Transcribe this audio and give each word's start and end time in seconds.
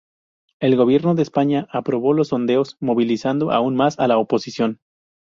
El 0.59 0.75
Gobierno 0.77 1.13
de 1.13 1.21
España 1.21 1.67
aprobó 1.71 2.13
los 2.13 2.29
sondeos, 2.29 2.75
movilizando 2.79 3.51
aún 3.51 3.75
más 3.75 3.99
a 3.99 4.07
la 4.07 4.17
oposición. 4.17 4.79